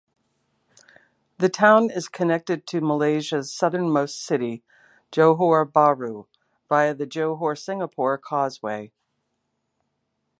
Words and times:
The 1.37 1.47
town 1.49 1.91
is 1.91 2.07
connected 2.07 2.65
to 2.65 2.81
Malaysia's 2.81 3.53
southernmost 3.53 4.19
city, 4.19 4.63
Johor 5.11 5.63
Bahru, 5.71 6.25
via 6.67 6.95
the 6.95 7.05
Johor-Singapore 7.05 8.17
Causeway. 8.17 8.93